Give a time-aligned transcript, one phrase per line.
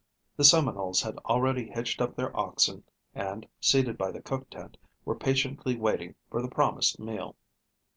[0.35, 5.13] The Seminoles had already hitched up their oxen, and, seated by the cook tent, were
[5.13, 7.35] patiently waiting for the promised meal.